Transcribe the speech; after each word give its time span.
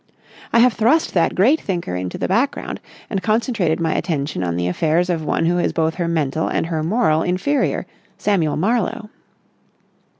I 0.51 0.57
have 0.57 0.73
thrust 0.73 1.13
that 1.13 1.35
great 1.35 1.61
thinker 1.61 1.95
into 1.95 2.17
the 2.17 2.27
background 2.27 2.81
and 3.07 3.21
concentrated 3.21 3.79
my 3.79 3.93
attention 3.93 4.43
on 4.43 4.55
the 4.55 4.65
affairs 4.67 5.11
of 5.11 5.23
one 5.23 5.45
who 5.45 5.59
is 5.59 5.73
both 5.73 5.93
her 5.93 6.07
mental 6.07 6.47
and 6.47 6.65
her 6.65 6.81
moral 6.81 7.21
inferior, 7.21 7.85
Samuel 8.17 8.57
Marlowe. 8.57 9.11